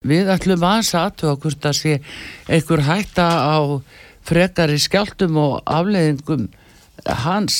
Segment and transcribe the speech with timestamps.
[0.00, 1.90] Við ætlum aðeins aðtöða hvort að sé
[2.48, 3.60] einhver hætta á
[4.24, 6.46] frekari skjáltum og afleiðingum
[7.04, 7.58] hans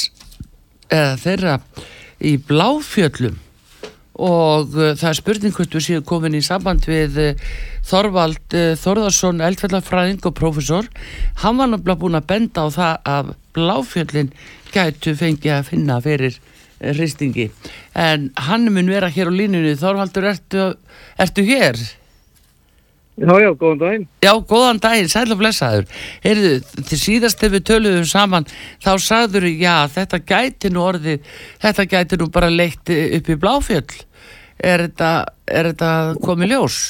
[0.89, 1.59] eða þeirra
[2.25, 3.37] í bláfjöllum
[4.17, 7.45] og uh, það er spurning hvort við séum komin í samband við uh,
[7.93, 10.89] Þorvald uh, Þorðarsson, eldfellafræðing og profesor.
[11.45, 14.35] Hann var náttúrulega búin að benda á það að bláfjöllin
[14.73, 16.41] gætu fengið að finna fyrir
[16.81, 17.51] hristingi.
[17.93, 19.77] En hann mun vera hér á línunni.
[19.77, 20.71] Þorvaldur, ertu,
[21.21, 21.77] ertu hér?
[23.21, 24.05] Já, já, góðan daginn.
[24.25, 25.91] Já, góðan daginn, sæl og blessaður.
[26.25, 26.53] Heyrðu,
[26.89, 28.47] til síðast ef við töluðum saman,
[28.81, 31.29] þá sagður já, þetta gæti nú orðið,
[31.61, 34.01] þetta gæti nú bara leitt upp í bláfjöll.
[34.57, 35.11] Er þetta,
[35.53, 35.93] er þetta
[36.25, 36.81] komið ljós?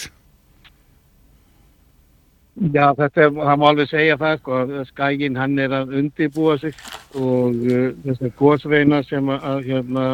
[2.60, 4.62] Já, þetta það má alveg segja það, sko,
[4.92, 6.78] skægin hann er að undibúa sig
[7.18, 10.08] og uh, þessar góðsveina sem að, hérna,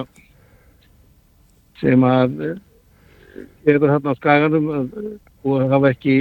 [1.83, 2.53] sem að uh,
[3.69, 5.01] eru þarna á skæganum að
[5.47, 6.17] og hafa ekki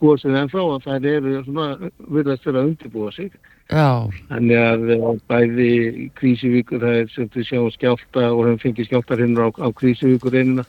[0.00, 3.34] góðsinn ennþá og það eru svona virðast fyrir að undirbúa sig.
[3.72, 4.10] Já.
[4.28, 5.72] Þannig að bæði
[6.18, 10.34] krísivíkur, það er sem þú sjá skjálta og hann fengið skjáltar hinn á, á krísivíkur
[10.34, 10.66] reynina.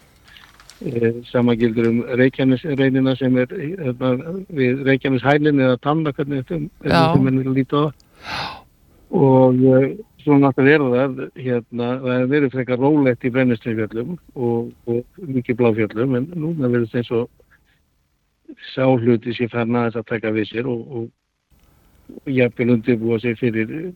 [0.83, 4.11] E, Samagildur um Reykjanes reynina sem er hérna,
[4.51, 6.59] við Reykjanes hælinn eða tanna hvernig þetta
[6.91, 7.93] er lítið á það.
[9.15, 9.79] Og e,
[10.25, 15.59] svona náttúrulega er það, hérna, það er verið frekar rólegt í brennisteyfjöllum og, og mikið
[15.61, 17.27] bláfjöllum en núna verður það eins og
[18.73, 21.05] sáhluti sem fann aðeins að taka við sér og, og,
[22.21, 23.93] og jafnvel undirbúa sér fyrir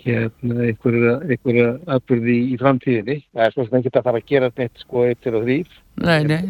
[0.00, 3.18] hérna einhverja atbyrði í framtíðinni.
[3.34, 5.78] Það er svona ekki að fara að gera þetta sko eittir og þrýf.
[6.00, 6.40] Nei, nei.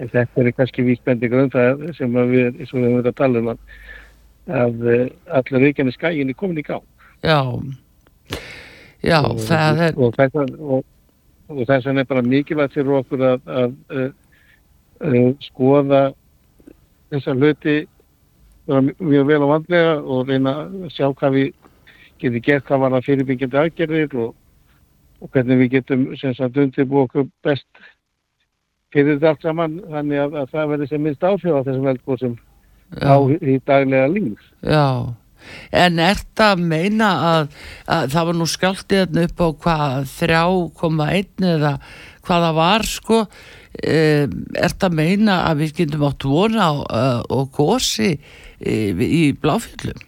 [0.00, 3.60] En þetta er kannski víkbendigur um það sem við, við höfum að tala um að,
[4.94, 5.04] eh,
[5.40, 6.78] allar reykjani skæginni komin í gá.
[7.24, 7.40] Já,
[9.04, 10.00] já, og, það er...
[11.50, 14.04] Og þess vegna er bara mikilvægt fyrir okkur að, að, að
[15.00, 16.02] uh, skoða
[17.10, 17.78] þessa hluti
[18.70, 21.48] mjög vel og vandlega og reyna að sjá hvað við
[22.20, 24.34] getum gert hvað var að fyrirbyggjandi aðgerðir og,
[25.20, 27.66] og hvernig við getum undirbú okkur best
[28.94, 32.36] fyrir þetta allt saman þannig að, að það verður sem minnst áfjóð á þessum veldbúsum
[32.98, 34.46] á í daglega líf.
[34.66, 34.86] Já,
[35.82, 41.50] en er þetta að meina að, að það var nú skjáltið upp á hvað 3,1
[41.54, 41.74] eða
[42.26, 43.24] hvaða var sko.
[43.80, 50.00] Er þetta að meina að við getum átt vona uh, og gósi í, í bláfjöldum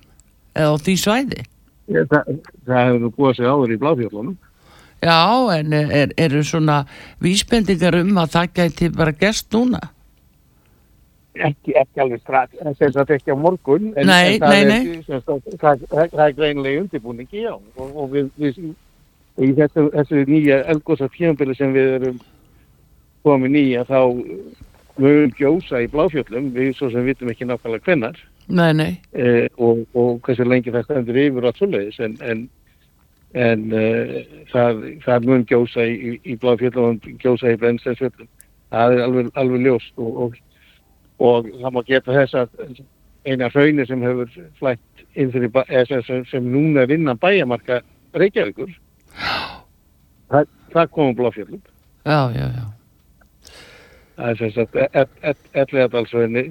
[0.59, 1.45] eða á því svæði?
[1.93, 2.33] Ja, það,
[2.67, 4.35] það hefur nú gósið áður í bláfjöldunum
[5.03, 6.85] Já, en eru er svona
[7.23, 9.81] vísbendingar um að það gæti bara gerst núna?
[11.33, 14.69] Ekki, ekki alveg strax, þess að ekki á morgun en, nei, en það, nei, er,
[14.69, 15.57] nei.
[16.13, 17.55] Það er greinlega undirbúningi já.
[17.57, 18.61] Og, og við, við
[19.41, 22.21] í þessu, þessu nýja elgósa fjömbili sem við erum
[23.25, 24.01] komin í að þá
[25.01, 28.91] mögum gjósa í bláfjöllum við svo sem vitum ekki nákvæmlega hvennar nei, nei.
[29.17, 32.43] Eh, og, og hversu lengi það stendur yfir og allt svoleiðis en, en,
[33.33, 34.17] en eh,
[34.53, 38.29] það, það mögum gjósa í, í bláfjöllum og gjósa í brennstensfjöllum
[38.73, 40.37] það er alveg, alveg ljóst og, og,
[41.23, 42.83] og það má geta þess að
[43.25, 45.53] eina hraunir sem hefur flætt inn fyrir
[45.89, 47.81] sem, sem, sem núna vinna bæjamarka
[48.19, 48.73] Reykjavíkur
[50.33, 51.63] það, það komum bláfjöllum.
[52.05, 52.67] Já, já, já.
[54.17, 54.77] Það er sem sagt
[55.57, 56.45] ellegadalsraunni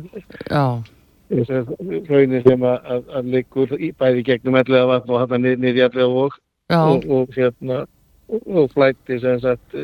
[2.09, 6.39] raunni sem að, að, að liggur í bæði gegnum ellegavatn og hann niður í ellegavók
[6.75, 7.83] og, og hérna
[8.31, 9.77] og flætti sem sagt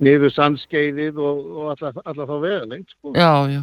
[0.00, 3.12] niður sandskeiðið og, og alla þá veganleint sko.
[3.18, 3.62] Já, já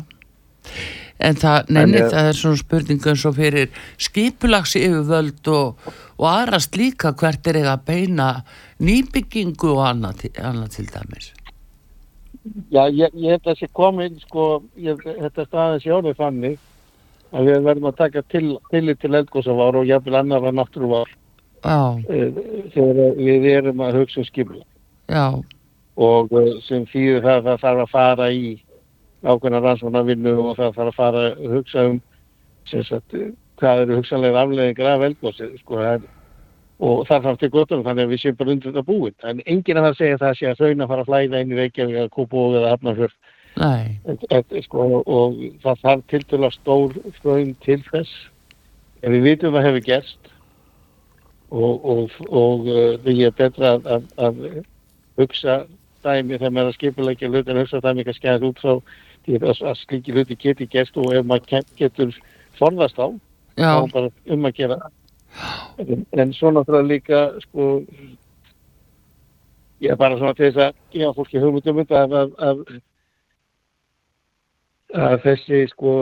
[1.19, 6.77] en það, neini, það er svona spurningu eins og fyrir skipulags yfirvöld og, og aðrast
[6.77, 8.29] líka hvert er það að beina
[8.83, 11.33] nýbyggingu og annað, annað til dæmis
[12.71, 14.43] Já, ég, ég held að það sé komið, sko,
[14.79, 16.57] ég, þetta staðins í orðið fannig
[17.35, 21.11] að við verðum að taka til, tillit til eldgóðsavár og jafnvel annar að náttúruvár
[21.67, 21.97] uh,
[22.73, 24.63] þegar við erum að hugsa um skipla.
[25.11, 25.25] Já.
[25.97, 28.53] Og uh, sem fyrir það, það þarf að fara í
[29.25, 31.97] ákveðna rannsvonarvinnu og það þarf að fara að hugsa um
[32.67, 33.17] sagt,
[33.57, 36.07] hvað eru hugsanlega afleðingar af eldgóðsið, sko, það
[36.77, 39.15] og þar fram til gotum þannig að við séum bara undir þetta búin.
[39.25, 41.57] En enginn að það segja það sé að þraun að fara að flæða inn í
[41.57, 43.15] Reykjavík eða Kópavóð eða Hafnarfjörð.
[44.67, 48.13] Sko, og það þarf til dæla stór þraun til þess.
[49.01, 50.31] En við vitum hvað hefur gerst.
[51.47, 54.39] Og, og, og uh, því er betra að, að, að
[55.17, 55.61] hugsa
[56.07, 58.73] dæmi þegar maður er að skipulegja hlut en hugsa dæmi kannski að út frá
[59.27, 62.15] því að, að slíki hluti geti gerst og ef maður getur
[62.57, 63.07] forðast á
[63.57, 64.79] þá bara um að gera.
[64.79, 64.95] Það
[65.77, 67.67] en, en svo náttúrulega líka sko
[69.81, 72.15] ég er bara svona til þess að gefa fólki hugmyndum að,
[72.47, 72.63] að,
[75.07, 75.93] að þessi sko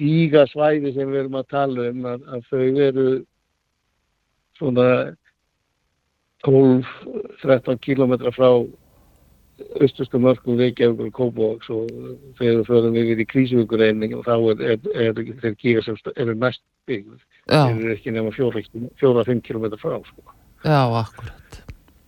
[0.00, 3.08] dígasvæði sem við erum að tala um að, að þau eru
[4.58, 4.88] svona
[6.44, 8.50] 12-13 kílometra frá
[9.80, 11.90] austustu mörgum Reykjavík og Kópavóks og
[12.38, 16.34] þegar við förum yfir í krísuvíkurreining og þá er, er, er, þeir kíga sem eru
[16.34, 17.20] næst byggður.
[17.46, 20.34] Þeir eru ekki nema 4-5 kílometra frá sko.
[20.64, 21.60] Já, akkurat.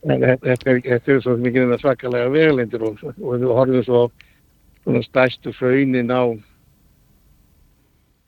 [0.06, 4.02] En þetta er, þetta er svo mikið svakalega vegalendir og, og við horfum svo
[4.82, 6.22] svona stærstu fröynin á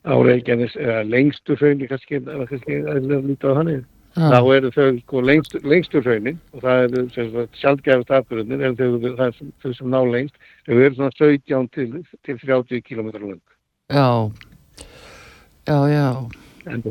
[0.07, 3.71] á Reykjanes, eða lengstu fröyni kannski, eða kannski eða lítið á hann
[4.19, 7.03] þá eru þau sko lengstu, lengstu fröynin og það eru
[7.61, 11.91] sjálfgæfust afbyrðunir en þau, það er þau sem ná lengst þau eru svona 17 til,
[12.27, 13.39] til 30 km lang
[13.89, 14.29] Já,
[15.65, 16.09] já, já.
[16.69, 16.83] En,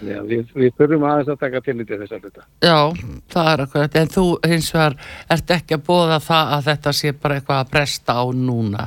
[0.00, 2.44] Já, við, við þurfum aðeins að taka tillitið þess að hluta.
[2.64, 2.78] Já,
[3.34, 4.96] það er akkurat, en þú hins vegar
[5.36, 8.86] ert ekki að bóða það að þetta sé bara eitthvað að bresta á núna.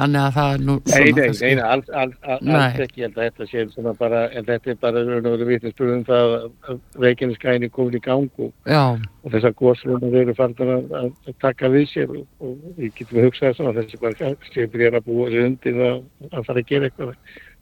[0.00, 0.74] Þannig að það er nú.
[0.88, 4.22] Nei, nei, nei, alls, alls, alls, alls ekki, ég held að þetta sé svona bara,
[4.32, 9.34] en þetta er bara og veru vitnisspurðum það að veikinniskæni komin í gang og, og
[9.34, 13.76] þessar góðslunar eru farnar að, að taka við sér og, og við getum hugsað svona
[13.76, 17.16] þessi bara sé byrjar að búa undir að, að fara að gera eitthvað.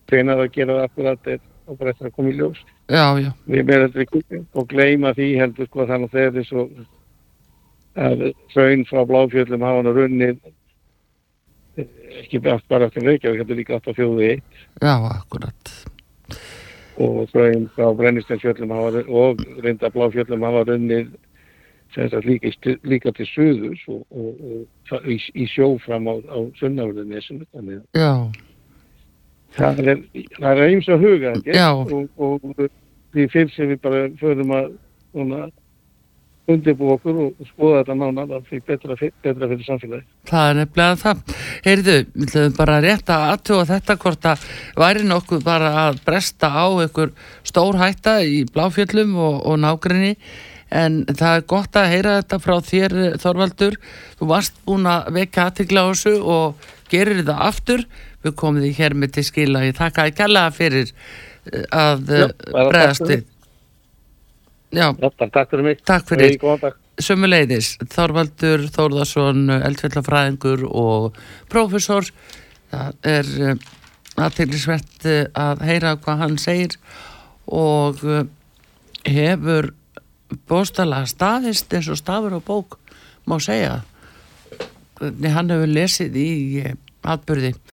[0.08, 3.32] Hvenar að gera það akkurat er og bara eftir að koma í ljós já, já.
[3.48, 6.64] við meðum þetta og gleyma því heldur sko þannig að þegar þessu
[7.98, 8.22] að
[8.54, 10.30] raun frá bláfjöldum hafa hann að runni
[11.78, 14.66] ekki bara eftir Reykjavík þetta er líka átt á fjóðu eitt.
[14.82, 15.72] Já, akkurat.
[16.98, 17.30] Og
[17.98, 21.06] brennistensfjöldum hafa og reynda bláfjöldum hafa runni
[21.96, 27.46] líka, líka til söðus og, og, og í, í sjó fram á, á sunnafjörðunisum
[27.96, 28.28] já.
[29.56, 30.02] Það er,
[30.36, 31.32] það er eins og huga
[31.72, 32.68] og, og
[33.12, 35.52] því fyrst sem við bara förum að
[36.48, 40.04] undirbú okkur og skoða þetta nána það fyrir betra, betra fyrir samfélagi.
[40.30, 41.22] Það er nefnilega það.
[41.66, 44.46] Heyrðu, við höfum bara rétt að aðtjóða þetta hvort að
[44.82, 47.12] væri nokkuð bara að bresta á einhver
[47.48, 50.14] stór hætta í bláfjöllum og, og nágrinni
[50.68, 53.78] en það er gott að heyra þetta frá þér Þorvaldur.
[54.18, 57.88] Þú varst búin að vekja aðtikla á þessu og gerir þetta aftur
[58.24, 60.92] við komum því hér með til skila ég þakka að kella fyrir
[61.72, 63.26] að bregðast við
[64.74, 65.80] Já, takk fyrir mig.
[65.88, 66.36] Takk fyrir,
[67.00, 71.16] sömuleiðis Þorvaldur Þórðarsson eldfjallafræðingur og
[71.48, 72.08] profesor
[72.68, 73.30] það er
[74.18, 75.06] aðtæklusvert
[75.38, 76.76] að heyra hvað hann segir
[77.48, 78.02] og
[79.08, 79.70] hefur
[80.50, 82.76] bóstala staðist eins og stafur á bók
[83.28, 83.80] má segja.
[85.00, 86.30] Hann hefur lesið í
[87.08, 87.54] atbyrði